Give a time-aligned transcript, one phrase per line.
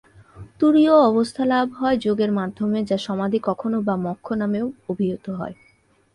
[0.59, 5.55] তুরীয় অবস্থা লাভ হয় যোগের মাধ্যমে, যা সমাধি, কখনও বা মোক্ষ নামেও অভিহিত হয়।